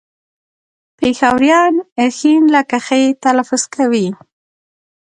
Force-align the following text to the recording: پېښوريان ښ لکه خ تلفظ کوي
پېښوريان 0.99 1.73
ښ 2.17 2.19
لکه 2.55 2.77
خ 2.85 2.87
تلفظ 3.23 3.63
کوي 3.75 4.07